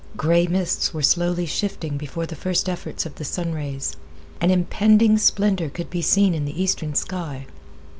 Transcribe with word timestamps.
Gray 0.17 0.47
mists 0.47 0.95
were 0.95 1.03
slowly 1.03 1.45
shifting 1.45 1.95
before 1.95 2.25
the 2.25 2.35
first 2.35 2.67
efforts 2.67 3.05
of 3.05 3.13
the 3.13 3.23
sun 3.23 3.53
rays. 3.53 3.95
An 4.41 4.49
impending 4.49 5.19
splendor 5.19 5.69
could 5.69 5.91
be 5.91 6.01
seen 6.01 6.33
in 6.33 6.45
the 6.45 6.59
eastern 6.59 6.95
sky. 6.95 7.45